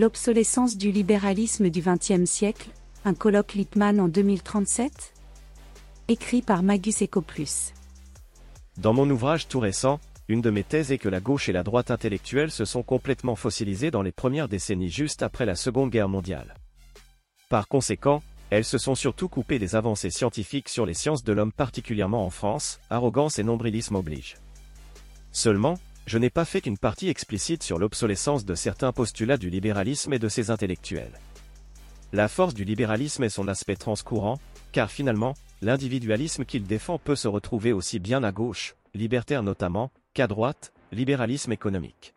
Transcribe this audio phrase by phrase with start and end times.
[0.00, 2.70] L'obsolescence du libéralisme du XXe siècle,
[3.04, 5.12] un colloque Lippmann en 2037
[6.08, 7.74] Écrit par Magus Ecoplus.
[8.78, 11.62] Dans mon ouvrage tout récent, une de mes thèses est que la gauche et la
[11.62, 16.08] droite intellectuelle se sont complètement fossilisées dans les premières décennies juste après la Seconde Guerre
[16.08, 16.54] mondiale.
[17.50, 21.52] Par conséquent, elles se sont surtout coupées des avancées scientifiques sur les sciences de l'homme
[21.52, 24.36] particulièrement en France, arrogance et nombrilisme oblige.
[25.30, 25.74] Seulement,
[26.06, 30.18] je n'ai pas fait qu'une partie explicite sur l'obsolescence de certains postulats du libéralisme et
[30.18, 31.18] de ses intellectuels.
[32.12, 34.40] La force du libéralisme est son aspect transcourant,
[34.72, 40.26] car finalement, l'individualisme qu'il défend peut se retrouver aussi bien à gauche, libertaire notamment, qu'à
[40.26, 42.14] droite, libéralisme économique.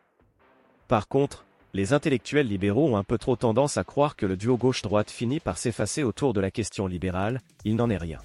[0.88, 4.56] Par contre, les intellectuels libéraux ont un peu trop tendance à croire que le duo
[4.56, 8.18] gauche-droite finit par s'effacer autour de la question libérale, il n'en est rien.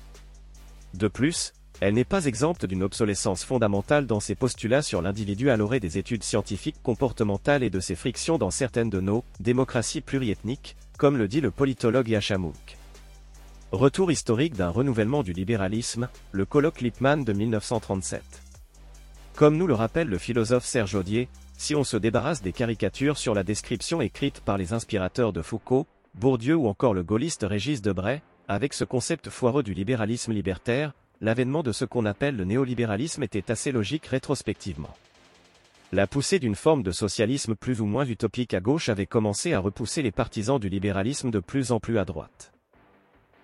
[0.93, 5.55] De plus, elle n'est pas exempte d'une obsolescence fondamentale dans ses postulats sur l'individu à
[5.55, 10.75] l'orée des études scientifiques comportementales et de ses frictions dans certaines de nos démocraties pluriethniques,
[10.97, 12.77] comme le dit le politologue Yachamouk.
[13.71, 18.21] Retour historique d'un renouvellement du libéralisme, le colloque Lippmann de 1937.
[19.35, 23.33] Comme nous le rappelle le philosophe Serge Audier, si on se débarrasse des caricatures sur
[23.33, 28.21] la description écrite par les inspirateurs de Foucault, Bourdieu ou encore le gaulliste Régis Debray,
[28.49, 33.51] avec ce concept foireux du libéralisme libertaire, l'avènement de ce qu'on appelle le néolibéralisme était
[33.51, 34.95] assez logique rétrospectivement.
[35.91, 39.59] La poussée d'une forme de socialisme plus ou moins utopique à gauche avait commencé à
[39.59, 42.51] repousser les partisans du libéralisme de plus en plus à droite.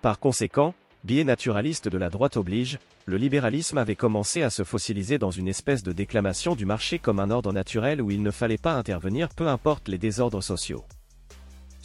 [0.00, 5.18] Par conséquent, biais naturaliste de la droite oblige, le libéralisme avait commencé à se fossiliser
[5.18, 8.58] dans une espèce de déclamation du marché comme un ordre naturel où il ne fallait
[8.58, 10.84] pas intervenir peu importe les désordres sociaux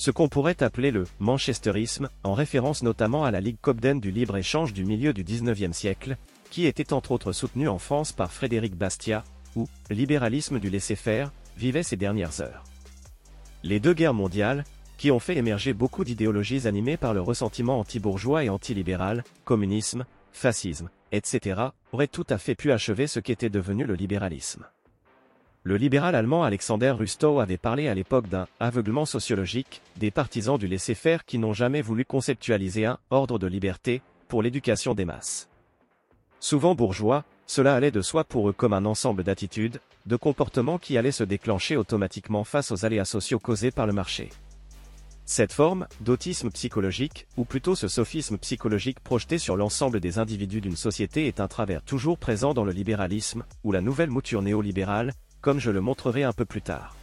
[0.02, 4.74] ce qu'on pourrait appeler le manchesterisme, en référence notamment à la Ligue Cobden du libre-échange
[4.74, 6.18] du milieu du XIXe siècle,
[6.50, 9.24] qui était entre autres soutenue en France par Frédéric Bastiat,
[9.56, 12.64] où libéralisme du laisser-faire vivait ses dernières heures.
[13.62, 14.64] Les deux guerres mondiales,
[14.98, 20.90] qui ont fait émerger beaucoup d'idéologies animées par le ressentiment anti-bourgeois et anti-libéral, communisme, fascisme,
[21.12, 24.66] etc., auraient tout à fait pu achever ce qu'était devenu le libéralisme.
[25.64, 30.66] Le libéral allemand Alexander Rustow avait parlé à l'époque d'un aveuglement sociologique des partisans du
[30.66, 35.50] laisser-faire qui n'ont jamais voulu conceptualiser un ordre de liberté pour l'éducation des masses.
[36.40, 40.98] Souvent bourgeois, cela allait de soi pour eux comme un ensemble d'attitudes, de comportements qui
[40.98, 44.30] allaient se déclencher automatiquement face aux aléas sociaux causés par le marché.
[45.26, 50.76] Cette forme d'autisme psychologique, ou plutôt ce sophisme psychologique projeté sur l'ensemble des individus d'une
[50.76, 55.60] société est un travers toujours présent dans le libéralisme, ou la nouvelle mouture néolibérale, comme
[55.60, 56.96] je le montrerai un peu plus tard.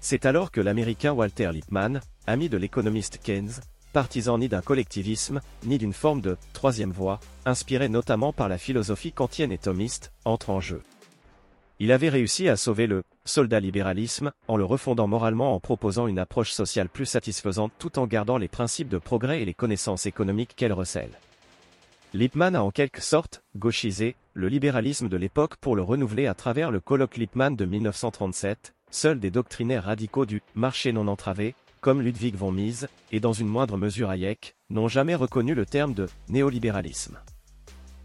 [0.00, 3.52] C'est alors que l'américain Walter Lippmann, ami de l'économiste Keynes,
[3.92, 9.12] partisan ni d'un collectivisme, ni d'une forme de troisième voie, inspiré notamment par la philosophie
[9.12, 10.82] kantienne et thomiste, entre en jeu.
[11.78, 16.18] Il avait réussi à sauver le soldat libéralisme en le refondant moralement en proposant une
[16.18, 20.54] approche sociale plus satisfaisante tout en gardant les principes de progrès et les connaissances économiques
[20.56, 21.18] qu'elle recèle.
[22.14, 26.70] Lippmann a en quelque sorte gauchisé le libéralisme de l'époque pour le renouveler à travers
[26.70, 32.34] le colloque Lippmann de 1937, seuls des doctrinaires radicaux du marché non entravé, comme Ludwig
[32.34, 37.18] von Mises, et dans une moindre mesure Hayek, n'ont jamais reconnu le terme de néolibéralisme.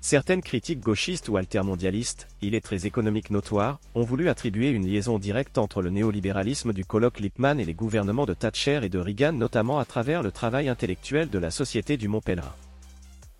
[0.01, 5.19] Certaines critiques gauchistes ou altermondialistes, il est très économique notoire, ont voulu attribuer une liaison
[5.19, 9.33] directe entre le néolibéralisme du colloque Lippmann et les gouvernements de Thatcher et de Reagan
[9.33, 12.53] notamment à travers le travail intellectuel de la Société du Mont Pèlerin.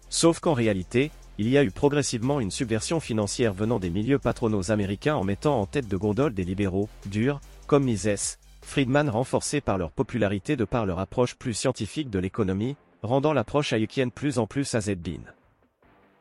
[0.09, 4.71] Sauf qu'en réalité, il y a eu progressivement une subversion financière venant des milieux patronaux
[4.71, 9.77] américains en mettant en tête de gondole des libéraux, durs, comme Mises, Friedman renforcés par
[9.77, 14.47] leur popularité de par leur approche plus scientifique de l'économie, rendant l'approche hayekienne plus en
[14.47, 15.33] plus azedbine.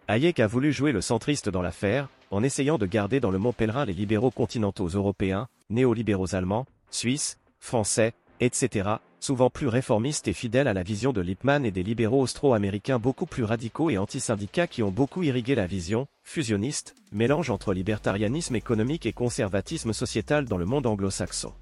[0.08, 3.52] Hayek a voulu jouer le centriste dans l'affaire, en essayant de garder dans le mont
[3.52, 8.90] pèlerin les libéraux continentaux européens, néolibéraux allemands, suisses, français, etc.,
[9.20, 13.26] souvent plus réformistes et fidèles à la vision de Lippmann et des libéraux austro-américains beaucoup
[13.26, 19.06] plus radicaux et anti-syndicats qui ont beaucoup irrigué la vision, fusionniste, mélange entre libertarianisme économique
[19.06, 21.52] et conservatisme sociétal dans le monde anglo-saxon.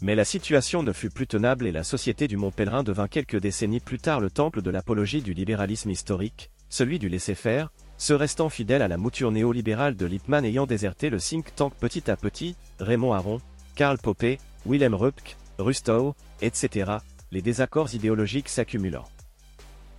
[0.00, 3.40] Mais la situation ne fut plus tenable et la société du Mont Pèlerin devint quelques
[3.40, 8.48] décennies plus tard le temple de l'apologie du libéralisme historique, celui du laisser-faire, se restant
[8.48, 12.54] fidèle à la mouture néolibérale de Lippmann ayant déserté le think tank petit à petit,
[12.78, 13.40] Raymond Aron,
[13.74, 16.92] Karl Popé, Willem Rupke, Rustow, etc.,
[17.32, 19.04] les désaccords idéologiques s'accumulant.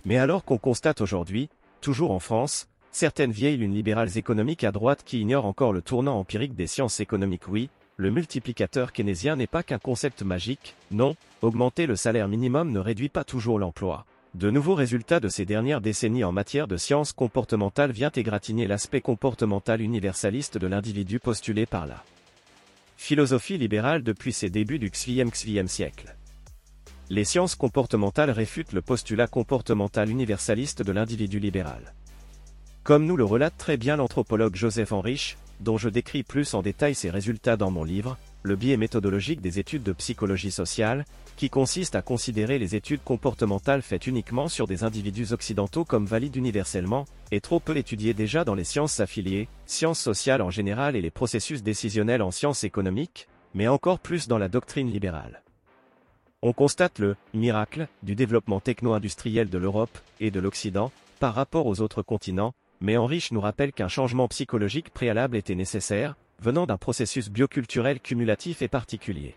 [0.04, 5.02] Mais alors qu'on constate aujourd'hui, toujours en France, certaines vieilles lunes libérales économiques à droite
[5.04, 9.62] qui ignorent encore le tournant empirique des sciences économiques oui, le multiplicateur keynésien n'est pas
[9.62, 14.06] qu'un concept magique, non, augmenter le salaire minimum ne réduit pas toujours l'emploi.
[14.34, 19.02] De nouveaux résultats de ces dernières décennies en matière de sciences comportementales vient égratigner l'aspect
[19.02, 22.02] comportemental universaliste de l'individu postulé par là
[23.02, 26.14] philosophie libérale depuis ses débuts du XVIe siècle.
[27.08, 31.94] les sciences comportementales réfutent le postulat comportemental universaliste de l'individu libéral.
[32.84, 36.94] Comme nous le relate très bien l'anthropologue Joseph Henrich, dont je décris plus en détail
[36.94, 41.04] ses résultats dans mon livre, Le biais méthodologique des études de psychologie sociale,
[41.40, 46.36] qui consiste à considérer les études comportementales faites uniquement sur des individus occidentaux comme valides
[46.36, 51.00] universellement, et trop peu étudiées déjà dans les sciences affiliées, sciences sociales en général et
[51.00, 55.42] les processus décisionnels en sciences économiques, mais encore plus dans la doctrine libérale.
[56.42, 61.80] On constate le miracle du développement techno-industriel de l'Europe et de l'Occident par rapport aux
[61.80, 62.52] autres continents,
[62.82, 68.60] mais Henrich nous rappelle qu'un changement psychologique préalable était nécessaire, venant d'un processus bioculturel cumulatif
[68.60, 69.36] et particulier.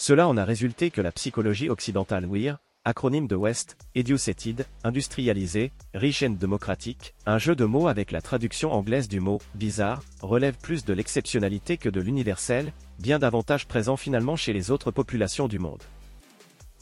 [0.00, 6.22] Cela en a résulté que la psychologie occidentale WIR, acronyme de West, Educated, industrialisé, riche
[6.22, 10.84] et démocratique, un jeu de mots avec la traduction anglaise du mot bizarre, relève plus
[10.84, 15.82] de l'exceptionnalité que de l'universel, bien davantage présent finalement chez les autres populations du monde.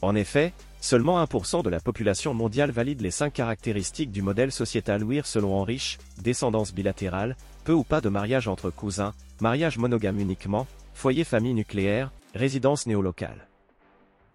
[0.03, 5.03] En effet, seulement 1% de la population mondiale valide les 5 caractéristiques du modèle sociétal
[5.03, 10.67] WIR selon Henrich, descendance bilatérale, peu ou pas de mariage entre cousins, mariage monogame uniquement,
[10.93, 13.47] foyer famille nucléaire, résidence néolocale.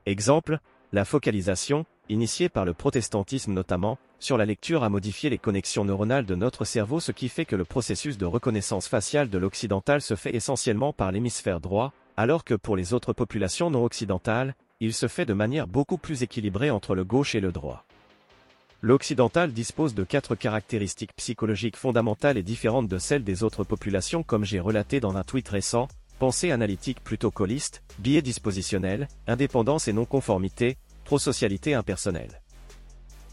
[0.06, 0.58] Exemple,
[0.92, 6.26] la focalisation, initiée par le protestantisme notamment, sur la lecture a modifié les connexions neuronales
[6.26, 10.14] de notre cerveau ce qui fait que le processus de reconnaissance faciale de l'occidental se
[10.14, 15.08] fait essentiellement par l'hémisphère droit, alors que pour les autres populations non occidentales, il se
[15.08, 17.84] fait de manière beaucoup plus équilibrée entre le gauche et le droit.
[18.80, 24.44] L'occidental dispose de quatre caractéristiques psychologiques fondamentales et différentes de celles des autres populations comme
[24.44, 25.86] j'ai relaté dans un tweet récent,
[26.22, 32.42] pensée analytique plutôt coliste, biais dispositionnel, indépendance et non-conformité, prosocialité impersonnelle.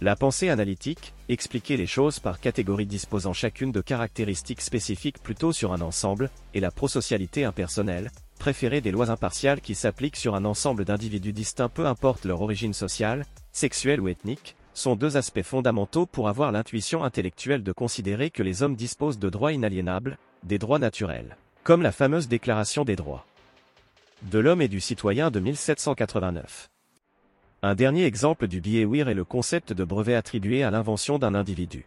[0.01, 5.71] La pensée analytique, expliquer les choses par catégories disposant chacune de caractéristiques spécifiques plutôt sur
[5.71, 8.09] un ensemble, et la prosocialité impersonnelle,
[8.39, 12.73] préférer des lois impartiales qui s'appliquent sur un ensemble d'individus distincts peu importe leur origine
[12.73, 18.41] sociale, sexuelle ou ethnique, sont deux aspects fondamentaux pour avoir l'intuition intellectuelle de considérer que
[18.41, 21.37] les hommes disposent de droits inaliénables, des droits naturels,
[21.69, 23.27] comme la fameuse Déclaration des droits
[24.23, 26.67] de l'homme et du citoyen de 1789.
[27.61, 31.85] Un dernier exemple du biais est le concept de brevet attribué à l'invention d'un individu.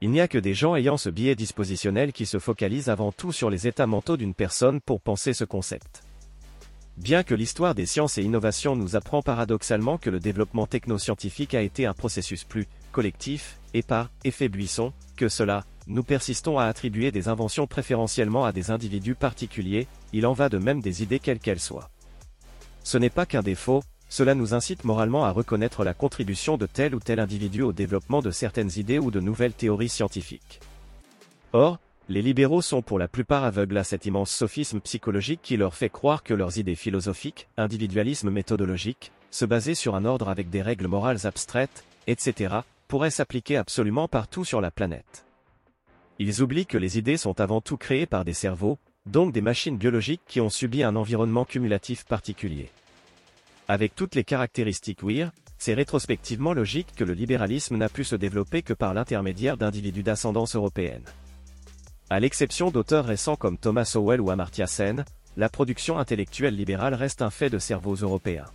[0.00, 3.30] Il n'y a que des gens ayant ce biais dispositionnel qui se focalisent avant tout
[3.30, 6.02] sur les états mentaux d'une personne pour penser ce concept.
[6.96, 11.60] Bien que l'histoire des sciences et innovations nous apprend paradoxalement que le développement technoscientifique a
[11.60, 17.10] été un processus plus collectif, et par effet buisson, que cela, nous persistons à attribuer
[17.10, 21.38] des inventions préférentiellement à des individus particuliers, il en va de même des idées quelles
[21.38, 21.90] qu'elles soient.
[22.84, 26.94] Ce n'est pas qu'un défaut, cela nous incite moralement à reconnaître la contribution de tel
[26.94, 30.60] ou tel individu au développement de certaines idées ou de nouvelles théories scientifiques.
[31.52, 31.78] Or,
[32.10, 35.90] les libéraux sont pour la plupart aveugles à cet immense sophisme psychologique qui leur fait
[35.90, 40.86] croire que leurs idées philosophiques, individualisme méthodologique, se baser sur un ordre avec des règles
[40.86, 42.56] morales abstraites, etc.,
[42.88, 45.27] pourraient s'appliquer absolument partout sur la planète.
[46.20, 49.78] Ils oublient que les idées sont avant tout créées par des cerveaux, donc des machines
[49.78, 52.70] biologiques qui ont subi un environnement cumulatif particulier.
[53.68, 58.62] Avec toutes les caractéristiques WIR, c'est rétrospectivement logique que le libéralisme n'a pu se développer
[58.62, 61.04] que par l'intermédiaire d'individus d'ascendance européenne.
[62.10, 65.04] À l'exception d'auteurs récents comme Thomas Sowell ou Amartya Sen,
[65.36, 68.46] la production intellectuelle libérale reste un fait de cerveaux européens.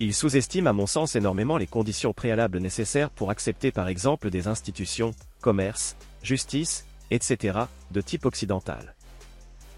[0.00, 4.48] Il sous-estime à mon sens énormément les conditions préalables nécessaires pour accepter par exemple des
[4.48, 8.94] institutions, commerce, justice, etc., de type occidental.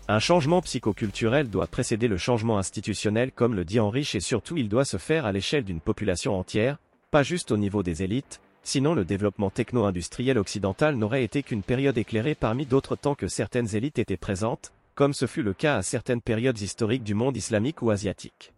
[0.06, 4.68] Un changement psychoculturel doit précéder le changement institutionnel comme le dit Henrich et surtout il
[4.68, 6.78] doit se faire à l'échelle d'une population entière,
[7.10, 11.98] pas juste au niveau des élites, sinon le développement techno-industriel occidental n'aurait été qu'une période
[11.98, 15.82] éclairée parmi d'autres temps que certaines élites étaient présentes, comme ce fut le cas à
[15.82, 18.53] certaines périodes historiques du monde islamique ou asiatique.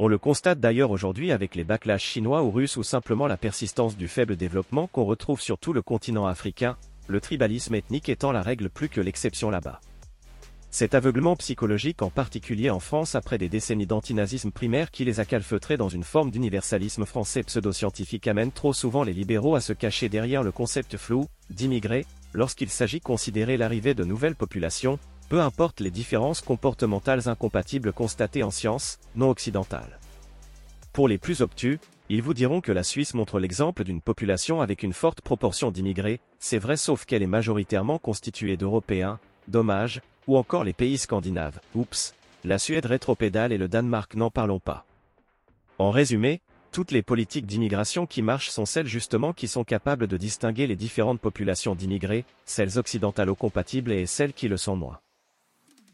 [0.00, 3.96] On le constate d'ailleurs aujourd'hui avec les backlash chinois ou russes ou simplement la persistance
[3.96, 6.76] du faible développement qu'on retrouve sur tout le continent africain,
[7.08, 9.80] le tribalisme ethnique étant la règle plus que l'exception là-bas.
[10.70, 15.24] Cet aveuglement psychologique en particulier en France après des décennies d'antinazisme primaire qui les a
[15.24, 20.08] calfeutrés dans une forme d'universalisme français pseudo-scientifique amène trop souvent les libéraux à se cacher
[20.08, 25.80] derrière le concept flou, d'immigrés, lorsqu'il s'agit de considérer l'arrivée de nouvelles populations, peu importe
[25.80, 29.98] les différences comportementales incompatibles constatées en sciences, non occidentales.
[30.92, 34.82] Pour les plus obtus, ils vous diront que la Suisse montre l'exemple d'une population avec
[34.82, 40.64] une forte proportion d'immigrés, c'est vrai sauf qu'elle est majoritairement constituée d'Européens, dommage, ou encore
[40.64, 41.60] les pays scandinaves.
[41.74, 44.86] Oups, la Suède rétropédale et le Danemark n'en parlons pas.
[45.78, 46.40] En résumé,
[46.72, 50.76] toutes les politiques d'immigration qui marchent sont celles justement qui sont capables de distinguer les
[50.76, 54.98] différentes populations d'immigrés, celles occidentalo-compatibles et celles qui le sont moins.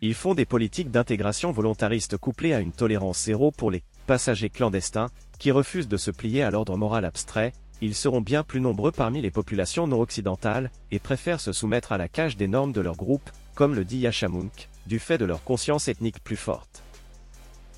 [0.06, 5.08] Ils font des politiques d'intégration volontariste couplées à une tolérance zéro pour les passagers clandestins,
[5.38, 9.23] qui refusent de se plier à l'ordre moral abstrait, ils seront bien plus nombreux parmi
[9.23, 12.96] les populations non occidentales, et préfèrent se soumettre à la cage des normes de leur
[12.96, 16.82] groupe, comme le dit Yashamunk, du fait de leur conscience ethnique plus forte.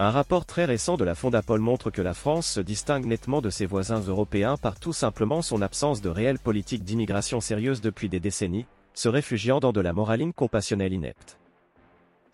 [0.00, 3.50] Un rapport très récent de la Fondapol montre que la France se distingue nettement de
[3.50, 8.18] ses voisins européens par tout simplement son absence de réelle politique d'immigration sérieuse depuis des
[8.18, 11.38] décennies, se réfugiant dans de la moraline compassionnelle inepte.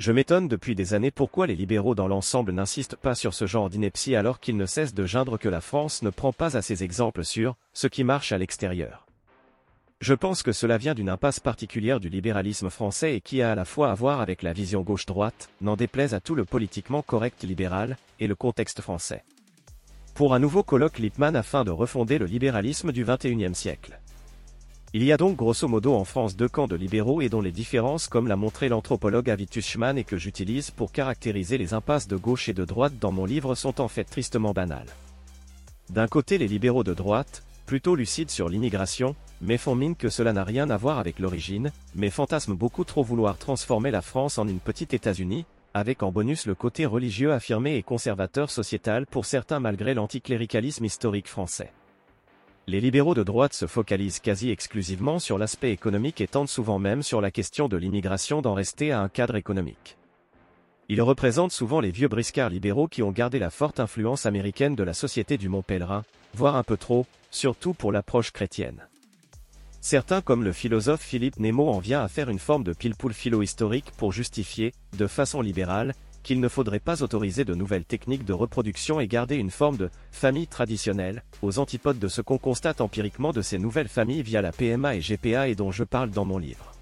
[0.03, 3.71] Je m'étonne depuis des années pourquoi les libéraux dans l'ensemble n'insistent pas sur ce genre
[3.71, 7.25] d'ineptie alors qu'ils ne cessent de geindre que la France ne prend pas assez exemples
[7.25, 9.07] sur ce qui marche à l'extérieur.
[10.01, 13.55] Je pense que cela vient d'une impasse particulière du libéralisme français et qui a à
[13.55, 17.45] la fois à voir avec la vision gauche-droite, n'en déplaise à tout le politiquement correct
[17.45, 19.23] libéral, et le contexte français.
[20.17, 24.01] Pour un nouveau colloque Lippmann afin de refonder le libéralisme du XXIe siècle.
[24.95, 27.51] Il y a donc grosso modo en France deux camps de libéraux et dont les
[27.51, 32.17] différences comme l'a montré l'anthropologue Avitus Schmann et que j'utilise pour caractériser les impasses de
[32.17, 34.91] gauche et de droite dans mon livre sont en fait tristement banales.
[35.89, 40.35] D'un côté les libéraux de droite, plutôt lucides sur l'immigration, mais font mine que cela
[40.35, 44.47] n'a rien à voir avec l'origine, mais fantasment beaucoup trop vouloir transformer la France en
[44.47, 49.59] une petite États-Unis, avec en bonus le côté religieux affirmé et conservateur sociétal pour certains
[49.59, 51.73] malgré l'anticléricalisme historique français.
[52.69, 57.03] Les libéraux de droite se focalisent quasi exclusivement sur l'aspect économique et tentent souvent même
[57.03, 59.97] sur la question de l'immigration d'en rester à un cadre économique.
[60.89, 64.85] Ils représentent souvent les vieux briscards libéraux qui ont gardé la forte influence américaine de
[64.85, 66.05] la société du Mont Pèlerin,
[66.35, 68.87] voire un peu trop, surtout pour l'approche chrétienne.
[69.81, 73.91] Certains comme le philosophe Philippe Nemo en vient à faire une forme de pile-poule philo-historique
[73.97, 79.01] pour justifier, de façon libérale, qu'il ne faudrait pas autoriser de nouvelles techniques de reproduction
[79.01, 83.43] et garder une forme de famille traditionnelle, aux antipodes de ce qu'on constate empiriquement de
[83.43, 86.73] ces nouvelles familles via la PMA et GPA et dont je parle dans mon livre.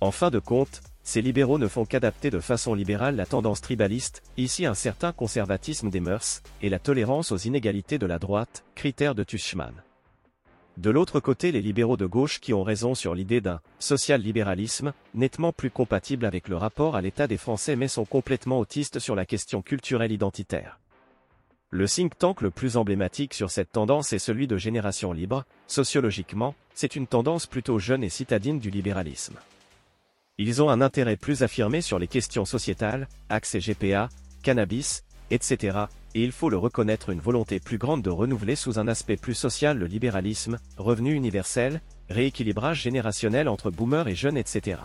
[0.00, 4.22] En fin de compte, ces libéraux ne font qu'adapter de façon libérale la tendance tribaliste,
[4.36, 9.14] ici un certain conservatisme des mœurs, et la tolérance aux inégalités de la droite, critère
[9.14, 9.74] de Tuchman.
[10.76, 15.52] De l'autre côté les libéraux de gauche qui ont raison sur l'idée d'un social-libéralisme, nettement
[15.52, 19.24] plus compatible avec le rapport à l'état des Français mais sont complètement autistes sur la
[19.24, 20.80] question culturelle identitaire.
[21.70, 26.54] Le think tank le plus emblématique sur cette tendance est celui de Génération Libre, sociologiquement,
[26.74, 29.36] c'est une tendance plutôt jeune et citadine du libéralisme.
[30.38, 34.08] Ils ont un intérêt plus affirmé sur les questions sociétales, accès GPA,
[34.42, 38.88] cannabis, etc., et il faut le reconnaître une volonté plus grande de renouveler sous un
[38.88, 44.78] aspect plus social le libéralisme, revenu universel, rééquilibrage générationnel entre boomers et jeunes, etc.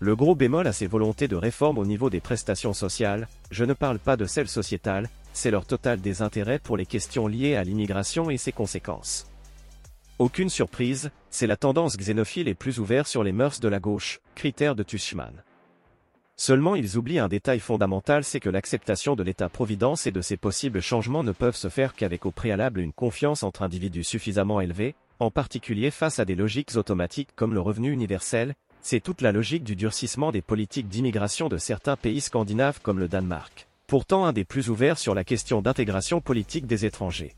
[0.00, 3.72] Le gros bémol à ces volontés de réforme au niveau des prestations sociales, je ne
[3.72, 8.30] parle pas de celles sociétales, c'est leur total désintérêt pour les questions liées à l'immigration
[8.30, 9.26] et ses conséquences.
[10.18, 14.20] Aucune surprise, c'est la tendance xénophile et plus ouverte sur les mœurs de la gauche,
[14.34, 15.32] critère de Tuchman.
[16.40, 20.80] Seulement ils oublient un détail fondamental c'est que l'acceptation de l'État-providence et de ses possibles
[20.80, 25.32] changements ne peuvent se faire qu'avec au préalable une confiance entre individus suffisamment élevée, en
[25.32, 29.74] particulier face à des logiques automatiques comme le revenu universel, c'est toute la logique du
[29.74, 34.70] durcissement des politiques d'immigration de certains pays scandinaves comme le Danemark, pourtant un des plus
[34.70, 37.34] ouverts sur la question d'intégration politique des étrangers.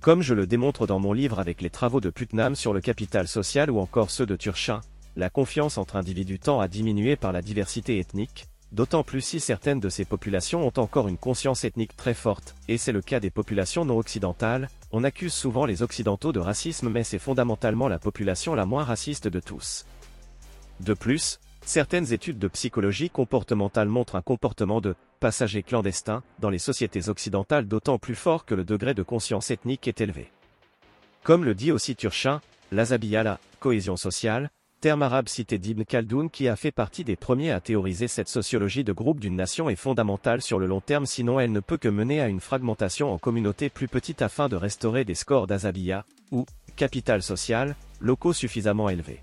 [0.00, 3.28] Comme je le démontre dans mon livre avec les travaux de Putnam sur le capital
[3.28, 4.80] social ou encore ceux de Turchin,
[5.16, 9.80] la confiance entre individus tend à diminuer par la diversité ethnique, d'autant plus si certaines
[9.80, 13.30] de ces populations ont encore une conscience ethnique très forte, et c'est le cas des
[13.30, 18.54] populations non occidentales, on accuse souvent les occidentaux de racisme mais c'est fondamentalement la population
[18.54, 19.86] la moins raciste de tous.
[20.80, 26.58] De plus, certaines études de psychologie comportementale montrent un comportement de passagers clandestins dans les
[26.58, 30.30] sociétés occidentales d'autant plus fort que le degré de conscience ethnique est élevé.
[31.22, 32.40] Comme le dit aussi Turchin,
[32.72, 37.50] l'azabia, la cohésion sociale, terme arabe cité d'Ibn Khaldoun qui a fait partie des premiers
[37.50, 41.38] à théoriser cette sociologie de groupe d'une nation est fondamentale sur le long terme sinon
[41.38, 45.04] elle ne peut que mener à une fragmentation en communautés plus petites afin de restaurer
[45.04, 46.46] des scores d'Azabia, ou,
[46.76, 49.20] capital social, locaux suffisamment élevés.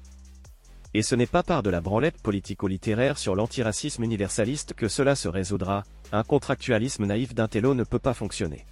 [0.93, 5.27] Et ce n'est pas par de la branlette politico-littéraire sur l'antiracisme universaliste que cela se
[5.27, 8.67] résoudra, un contractualisme naïf d'un ne peut pas fonctionner.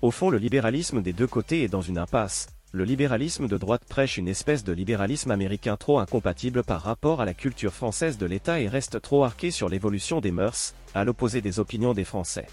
[0.00, 3.82] Au fond le libéralisme des deux côtés est dans une impasse, le libéralisme de droite
[3.88, 8.26] prêche une espèce de libéralisme américain trop incompatible par rapport à la culture française de
[8.26, 12.46] l'État et reste trop arqué sur l'évolution des mœurs, à l'opposé des opinions des Français.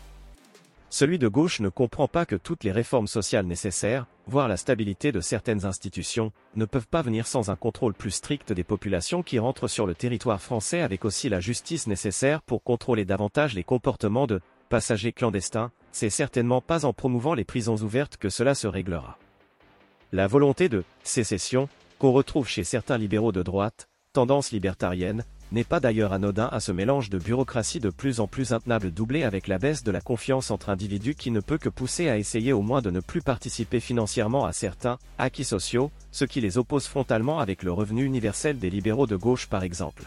[0.90, 5.12] Celui de gauche ne comprend pas que toutes les réformes sociales nécessaires, voire la stabilité
[5.12, 9.38] de certaines institutions, ne peuvent pas venir sans un contrôle plus strict des populations qui
[9.38, 14.28] rentrent sur le territoire français avec aussi la justice nécessaire pour contrôler davantage les comportements
[14.28, 19.20] de passagers clandestins, c'est certainement pas en promouvant les prisons ouvertes que cela se réglera.
[20.14, 21.68] La volonté de sécession,
[22.00, 26.72] qu'on retrouve chez certains libéraux de droite, tendance libertarienne, n'est pas d'ailleurs anodin à ce
[26.72, 30.50] mélange de bureaucratie de plus en plus intenable doublé avec la baisse de la confiance
[30.50, 33.82] entre individus qui ne peut que pousser à essayer au moins de ne plus participer
[33.82, 38.70] financièrement à certains acquis sociaux, ce qui les oppose frontalement avec le revenu universel des
[38.70, 40.04] libéraux de gauche par exemple.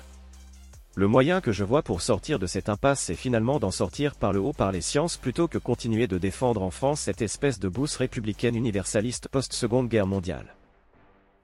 [0.96, 4.32] Le moyen que je vois pour sortir de cette impasse c'est finalement d'en sortir par
[4.32, 7.68] le haut par les sciences plutôt que continuer de défendre en France cette espèce de
[7.68, 10.56] bourse républicaine universaliste post-seconde guerre mondiale.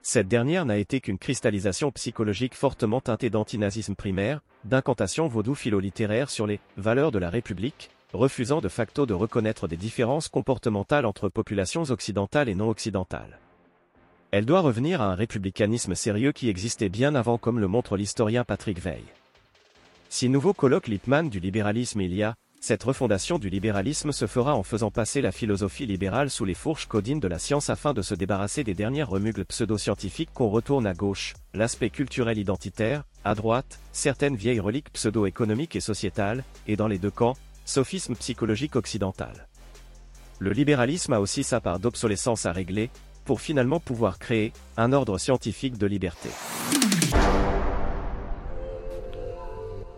[0.03, 6.49] Cette dernière n'a été qu'une cristallisation psychologique fortement teintée d'antinazisme primaire, d'incantation vaudou philo-littéraire sur
[6.49, 11.85] les valeurs de la République, refusant de facto de reconnaître des différences comportementales entre populations
[11.85, 13.39] occidentales et non occidentales.
[14.33, 18.43] Elle doit revenir à un républicanisme sérieux qui existait bien avant comme le montre l'historien
[18.43, 19.05] Patrick Veil.
[20.19, 24.55] Si nouveau colloque Lippmann du libéralisme il y a, cette refondation du libéralisme se fera
[24.55, 28.01] en faisant passer la philosophie libérale sous les fourches codines de la science afin de
[28.01, 33.79] se débarrasser des dernières remugles pseudo-scientifiques qu'on retourne à gauche, l'aspect culturel identitaire, à droite,
[33.93, 39.49] certaines vieilles reliques pseudo-économiques et sociétales, et dans les deux camps, sophisme psychologique occidental.
[40.39, 42.89] Le libéralisme a aussi sa part d'obsolescence à régler,
[43.27, 46.31] pour finalement pouvoir créer un ordre scientifique de liberté.